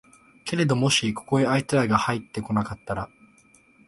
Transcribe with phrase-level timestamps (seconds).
[0.45, 3.07] けれどももしここへあいつらがはいって来なかったら、